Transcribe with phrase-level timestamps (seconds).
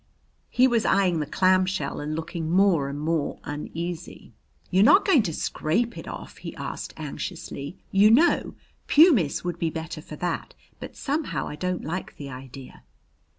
[0.49, 4.33] He was eyeing the clamshell and looking more and more uneasy.
[4.71, 7.77] "You're not going to scrape it off?" he asked anxiously.
[7.91, 8.55] "You know,
[8.87, 12.81] pumice would be better for that, but somehow I don't like the idea."